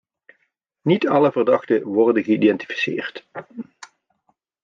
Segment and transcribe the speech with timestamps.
[0.81, 3.25] Niet alle verdachten worden geïdentificeerd.